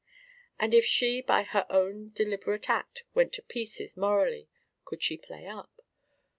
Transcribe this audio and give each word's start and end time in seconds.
And 0.59 0.73
if 0.73 0.83
she 0.83 1.21
by 1.21 1.43
her 1.43 1.67
own 1.69 2.09
deliberate 2.15 2.71
act 2.71 3.03
went 3.13 3.33
to 3.33 3.43
pieces 3.43 3.95
morally, 3.95 4.49
could 4.83 5.03
she 5.03 5.15
play 5.15 5.45
up? 5.45 5.71